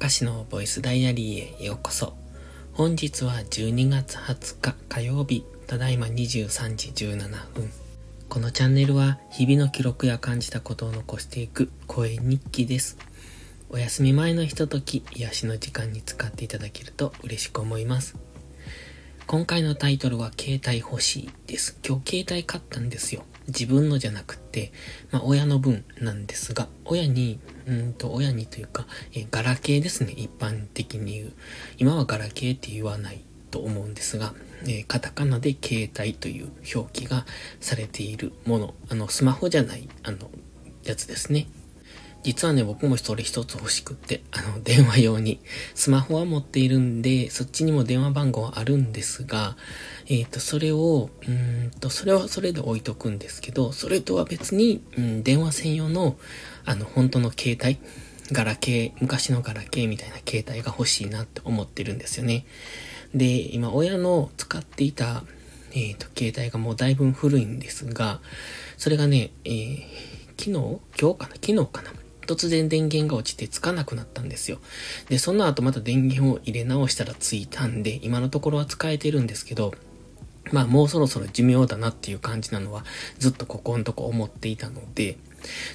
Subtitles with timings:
[0.00, 2.14] かしのボイスダイアリーへようこそ。
[2.72, 7.70] 本日は12月20日火曜日、ただいま23時17分。
[8.30, 12.96] このチャンネルは日々の記録や感じたことを残していく声日記です。
[13.68, 18.16] お休み前のひととき、癒しの時間に使っていただけると嬉しく思います。
[19.26, 21.78] 今回のタイトルは携帯欲しいです。
[21.86, 23.26] 今日携帯買ったんですよ。
[23.48, 24.72] 自分のじゃなくて、
[25.10, 31.32] まあ親の分なんですが、親に、うんと親にというか、えガラケーですね、一般的に言う。
[31.78, 34.34] 今はガラケーって言わないと思うんですが、
[34.66, 37.26] えカタカナで携帯という表記が
[37.60, 40.30] されているもの、あの、スマホじゃない、あの、
[40.84, 41.46] やつですね。
[42.22, 45.40] 実はね、僕もそれ一つ欲しくって、あの、 電話用に。
[45.74, 49.56] スマホは持っているんで、そっちにも電話番号はあるんですが、
[50.06, 56.18] えっ、ー、と、それを、うんと、それはそれで置いとくんですけど、それとは別に、うん、電話専用の、
[56.64, 57.78] あの、本当の携帯、
[58.32, 62.44] ガラケー、昔のガラケーみたいな携帯が欲しいなって思ってるんですよね。
[63.14, 65.24] で、今、親の使っていた、
[65.72, 68.20] えっ、ー、と、携帯がもうだいぶ古いんですが、
[68.76, 69.82] それがね、えー、
[70.36, 70.80] 昨日？
[71.00, 71.34] 今日かな？
[71.34, 71.92] 昨日かな？
[72.30, 74.60] 突然電源が落ちてつかなくなったんですよ。
[75.08, 79.74] で、その後また電源を入れ直したらついたんで、今のところは使えてるんですけど、
[80.52, 82.84] まあもうそろそろ寿命だなっていう感じなのは
[83.18, 85.18] ずっとここのとこ思っていたので、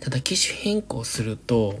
[0.00, 1.80] ただ機種変更すると、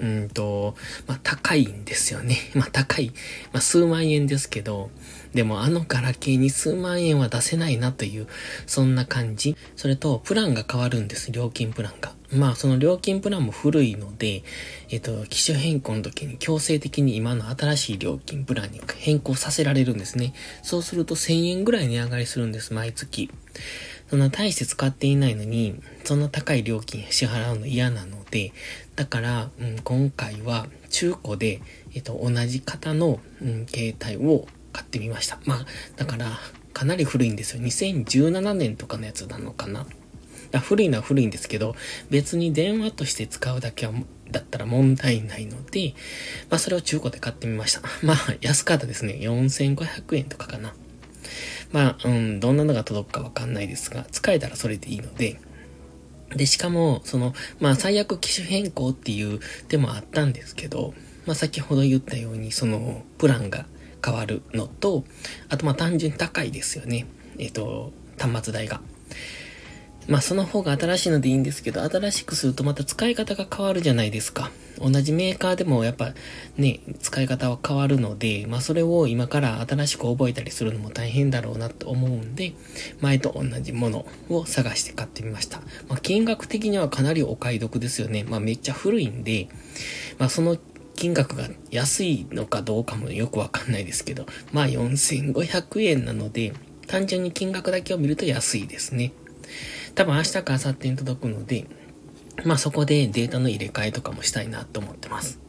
[0.00, 0.74] うんと、
[1.06, 2.38] まあ高いんですよね。
[2.54, 3.12] まあ高い。
[3.52, 4.90] まあ数万円ですけど、
[5.34, 8.26] でもあのガラケーに数万円は出せないなという、
[8.66, 9.56] そんな感じ。
[9.76, 11.32] それと、プランが変わるんです。
[11.32, 12.14] 料金プランが。
[12.32, 14.42] まあ、その料金プランも古いので、
[14.88, 20.32] えっと、機種変更の時に強制的に今の新しい料金プランに変更させられるんですね。
[20.62, 23.30] そうすると1000円ぐらい値上がりするんです、毎月。
[24.08, 28.52] そんな大して使っていないのに、そんな高い料金支払うの嫌なので、
[28.96, 31.60] だから、うん、今回は中古で、
[31.94, 35.38] えっと、同じ型の、うん、携帯を買ってみました。
[35.44, 36.26] まあ、だから、
[36.72, 37.62] かなり古いんですよ。
[37.62, 39.86] 2017年とかのやつなのかな。
[40.50, 41.74] だ古いのは古いんですけど、
[42.10, 43.92] 別に電話として使うだけは、
[44.30, 45.94] だったら問題ないので、
[46.50, 47.82] まあそれを中古で買ってみました。
[48.02, 49.14] まあ安かったですね。
[49.20, 50.74] 4500円とかかな。
[51.72, 55.40] まあ、うん、どんなのが届くかわかんないですが、使えたらそれでいいので、
[56.36, 60.94] で、しかも、その、まあ最悪機種変更っていう手もあったんですけど、
[61.26, 63.66] まあ先ほど言ったように、その、プランが
[64.04, 65.04] 変わるのと、
[65.48, 67.06] あとまあ単純に高いですよね。
[67.38, 68.80] えっ、ー、と、端末代が。
[70.08, 74.50] まあその方が新しいのでいいんですけど、新しくするとまた使い方が変わるじゃないですか。
[74.82, 76.14] 同じメーカーでもやっぱ
[76.56, 82.52] ね、使い方は変わるので、まあそれを今から新しく覚えたりするのも大変だろうなと思うんで、
[83.00, 85.60] 前と同じものを探して買ってみました。
[85.88, 88.24] まあ金額的にはかなりお買い得ですよね。
[88.24, 89.48] まあめっちゃ古いんで、
[90.18, 90.56] まあその
[90.94, 96.52] 金額が安いのかどうかもよくわかんないですけど、まあ4500円なので、
[96.86, 99.12] 単純に金額だけを見ると安いですね。
[99.94, 101.66] 多分明日か明後日に届くので、
[102.44, 105.40] まあそこでデータの入れ替えとかもしたいなと思ってます。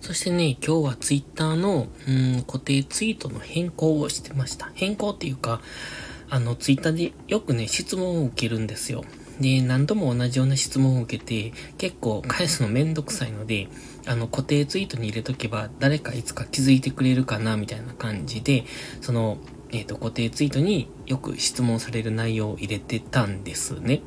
[0.00, 4.70] そしてね、今日は Twitter の、うん、固定ツイートの変更をしてました。
[4.74, 5.60] 変更っていうか、
[6.30, 9.04] あの、Twitter でよくね、質問を受けるんですよ。
[9.40, 13.68] で、何度も同じような質問を受けて、結構返すのめんどくさいので、
[14.06, 18.64] あの、固定ツイートに入れとけば、誰かいつか気づいてくれるかな、みたいな感じで、
[19.00, 19.38] その、
[19.70, 24.00] えっ、ー、と、固定ツイートによく質問される内容を入れてたんですね。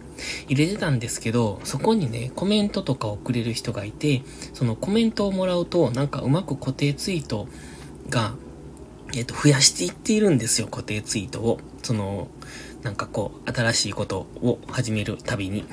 [0.48, 4.24] 入れてたんですけど、そこにね、コメントとかをくれる人がいて、
[4.54, 7.48] そのコメントをもらうと、なんかうまく固定ツイート
[8.10, 8.34] が、
[9.14, 11.60] えっ、ー、と、増やしていっているんですよ、固定ツイートを。
[11.84, 12.28] その、
[12.82, 15.66] なんかこう、新しいことを始めるたびに。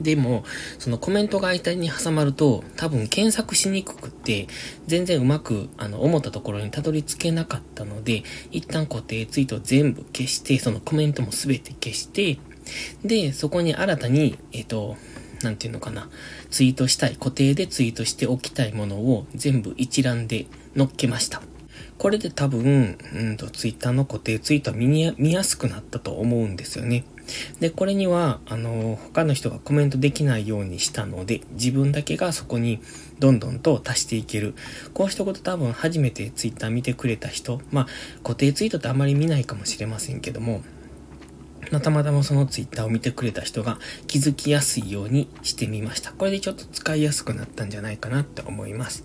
[0.00, 0.44] でも、
[0.78, 4.46] そのコメントが間に挟まると、多分検索しにくくって、
[4.86, 12.38] 全然うまく、あの、思ったところにたどり着けなかったので、一旦固定ツイート全部消して、そのコメントも全て消して、
[13.04, 14.96] で、そこに新たに、えっ、と、
[15.42, 16.08] なんていうのかな、
[16.50, 20.46] ツイートしたい、固定でツイートしておきたいものを全部一覧で
[20.76, 21.42] 載っけました。
[21.98, 27.04] これで多分、うんと、ツイッターの固定ツイートは見見やすくなったと思うんですよね。
[27.60, 32.80] で、これには、あの、他の人がコメントできないようにしたので、自分だけがそこに
[33.18, 34.54] どんどんと足していける。
[34.94, 37.86] こうしたこと多分初めてツイッター見てくれた人、まあ、
[38.22, 40.62] 固定ツイートってあまり見ないかもしれませんけども、
[41.70, 46.12] ま、たまたまそのツイッターを見てくれた人が気づきやすいようにしてみました。
[46.12, 49.04] これでちょっと使いやすくなったんじゃないかなって思います。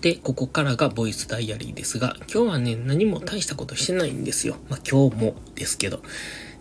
[0.00, 4.56] で、ここからがボイスダイアリーですが、今日はね、何も大したことしてないんですよ。
[4.68, 6.02] まあ今日もですけど。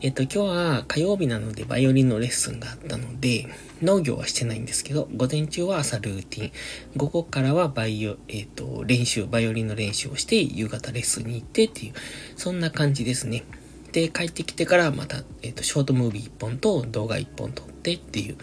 [0.03, 3.47] えっと、今日は火曜日なのでバイオリンのレッスンがあったので、
[3.83, 6.51] 農業はしてないんですけど、午前中は朝ルーティン、
[6.97, 11.93] 午後からはバイオ、えっと、練習、バイオリンの練習をして、夕方レッスンに行ってっていう、
[12.35, 13.43] そんな感じですね。
[13.91, 18.37] で、帰ってきてからまた、えっと、ショートムービー1本と動画1本撮ってっていう、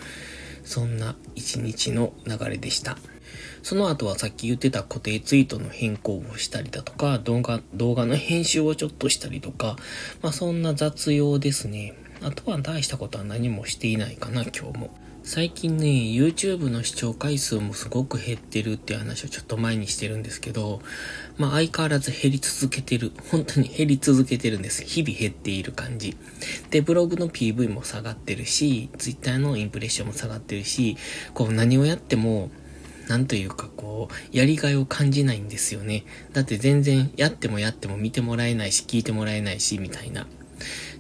[0.63, 2.97] そんな一日の流れでした。
[3.69, 9.77] その後はさっき言ってた固定ツイートの変更をしたりだとか、動画、動画の編集をちょっとしたりとか、
[10.23, 11.93] まあそんな雑用ですね。
[12.23, 14.97] あとは大したことは何もしていないかな、今日も。
[15.23, 20.81] 最近ね、YouTube の視聴回数もすごく減ってるっていう話をちょっと前にしてるんですけど、
[21.37, 23.13] まあ相変わらず減り続けてる。
[23.31, 24.83] 本当に減り続けてるんです。
[24.83, 26.17] 日々減っている感じ。
[26.71, 30.97] で、ブログの PV も下がってるし、Twitter のインプレッションも下がってるし、
[31.35, 32.51] こう何をやっても、
[33.09, 36.05] なんというかこう、やりがいを感じないんですよね。
[36.33, 40.27] だって全然やってもやっても見てもらえないし、聞いてもらえないし、みたいな。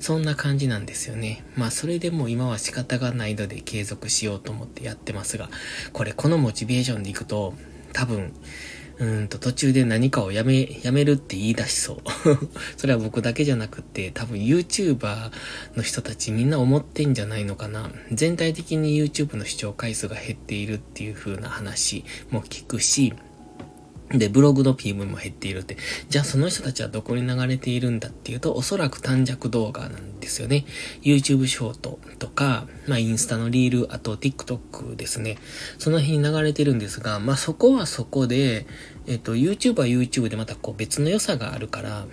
[0.00, 1.44] そんな感じなんですよね。
[1.56, 5.50] まあそれでも今は仕方がないので継続しようと思ってやってますが、
[5.92, 7.54] これこのモチベーションでいくと、
[7.92, 8.32] 多分、
[9.00, 11.98] うんと途中で何かをやめ、やめるって言い出しそう。
[12.76, 15.30] それは僕だけじゃなくて、多分 YouTuber
[15.76, 17.90] の人たちみんな思ってんじゃないのかな。
[18.12, 23.14] 全体的に YouTube の視聴回数が減っているっていう風な話も聞くし、
[24.10, 25.76] で、ブログの PV も減っているって。
[26.08, 30.64] じゃあその人たちはどこに流れているんだっていうと、おそらく短尺動画なんですよね。
[31.02, 35.36] YouTube ショートとか、まあインスタのリール、あと TikTok ですね。
[35.78, 38.66] その辺に流れてるんですが、まあそこはそこで、
[39.06, 42.06] えっと、YouTube は YouTube でまたこう別の良さがあるから、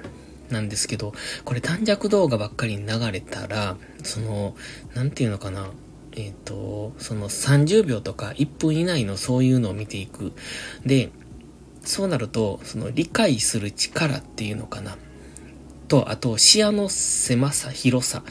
[0.50, 1.14] なんですけど、
[1.44, 4.56] これ短尺動画ばっかりに流れたら、その、
[4.94, 5.70] なんていうのかな。
[6.18, 10.32] えっ、と、その30秒とか1分以内のそういうのを見ていく。
[10.86, 11.12] で、
[11.86, 14.98] そうなると、その理解する力っていうのかな。
[15.88, 18.24] と、あと視野の狭さ、広さ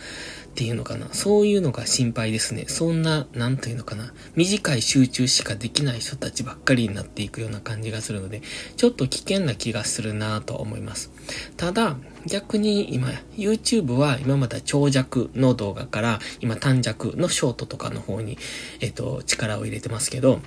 [0.54, 1.08] っていうのかな。
[1.12, 2.66] そういうのが心配ですね。
[2.68, 4.12] そんな、なんというのかな。
[4.36, 8.40] 短い集中しかできない人たちばっかりになっていくような感じがするので、
[8.76, 11.10] ちょっと危険な気がするなと思います。
[11.56, 11.96] ただ、
[12.26, 18.38] 逆に今、YouTube は今までは長尺の動画から、今短尺のショートとかの方に、
[18.80, 20.40] えっ、と、力を入れてますけど、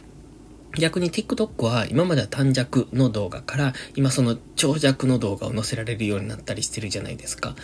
[0.77, 7.55] 逆に TikTok は今までは短尺の動画から今その長尺の動画を載せられるようになったりしてるじゃないですか。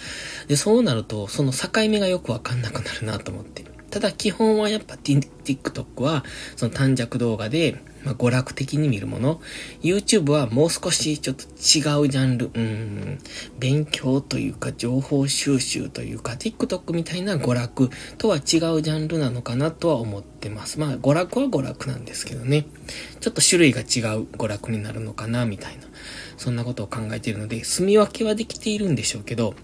[0.48, 3.66] で、そうなるとその境目がよくわかんなくなるなと思って。
[3.92, 6.24] ただ基本はやっぱ TikTok は
[6.56, 9.42] その短尺動画でまあ、娯楽的に見るもの。
[9.82, 13.20] YouTube はもう少しちょっと違うジャンル、うん、
[13.60, 20.80] 勉強というか情報収集というか TikTok みたいな娯楽とは違うジャンルなのかなとは思ってます。
[20.80, 22.66] まあ、娯楽は娯楽なんですけどね。
[23.20, 23.86] ちょっと種類が違う
[24.26, 25.84] 娯楽になるのかな、みたいな。
[26.38, 29.56] そんなことを考えているので、住み分けはできているんでしょうけど、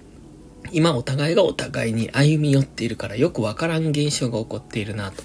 [0.72, 5.24] 今お互いがお互いに歩み寄っているからよくわからん現象が起こっているなと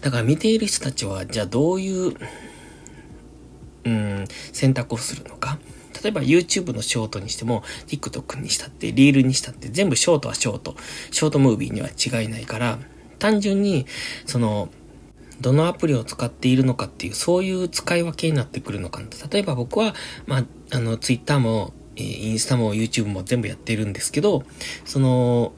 [0.00, 2.14] だから見ている人たちは、じゃあどういう、
[3.84, 5.58] うん、選択をするのか。
[6.02, 10.76] 例えば YouTube のショートにしても、TikTok にしたって、リールにしたって、全部ショートはショート。
[11.10, 12.78] ショートムービーには違いないから、
[13.18, 13.86] 単純に、
[14.26, 14.68] その、
[15.40, 19.06] どのアプリを使っているのかっていう、そういう使い分けになってくるのかな。
[19.30, 19.94] 例えば僕は、
[20.26, 24.44] まあ、あの、Twitter も、インスタも YouTube も全部やってるんですけど、
[24.84, 25.52] その、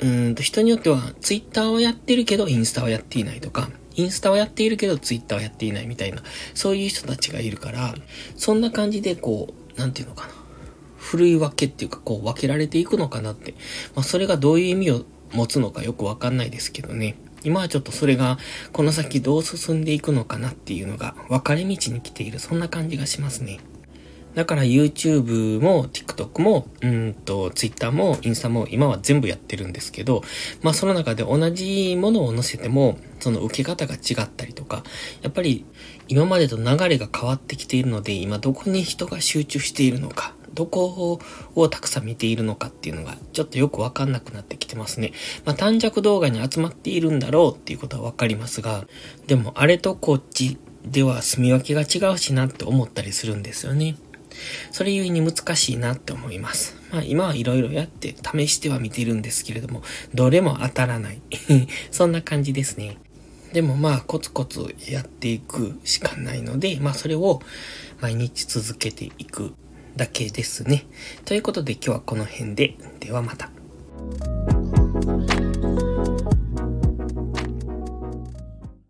[0.00, 6.22] うんと、人によっては、ツイッターはやってるけど、インスタはやっていないとか、インスタはやっているけど、ツイッターはやっていないみたいな、
[6.54, 7.96] そういう人たちがいるから、
[8.36, 10.34] そんな感じで、こう、なんていうのかな。
[10.96, 13.54] ふるい分けっていうか、こう、分けられていくのかなって。
[13.96, 17.16] まあ、それがどういう意味を持つのかよくわかんないですけどね。
[17.42, 18.38] 今はちょっとそれが、
[18.72, 23.58] この先どう進んでいくのかなっていうのが、分かれ道に来ている、そんな感じがしますね。
[24.34, 30.22] だから YouTube も TikTok も、うんと Twitter もインスタも今は全部やってるんですけど、
[30.62, 34.82] まあその中で同じものを載せても、その受け方が違ったりとか、
[35.20, 35.66] やっぱり
[36.08, 41.20] 今までと流れが変わってきているので、今どこに人が集中しているのか、どこ
[41.54, 45.12] をたくさん見ているのかっていうのがちょっとよくわかんなくなってきてますね。
[45.44, 48.86] まあ短尺動画に集まっているんだろうっていうことはわかりますが、
[49.26, 50.56] でもあれとこっち
[50.86, 53.96] では住み分けが違うしなって思ったりするんですよね。
[54.72, 56.76] それゆえに難しいなって思います。
[56.92, 59.82] まあ今はいろいろやって試しては見ているんですけれども、
[60.14, 61.20] どれも当たらない。
[61.90, 62.96] そんな感じですね。
[63.52, 67.40] でもまあコツコツやっていくしかないので、まあそれを
[68.00, 69.54] 毎日続けていく
[69.96, 70.86] だけですね。
[71.24, 73.50] ということで今日はこの辺で、ではまた。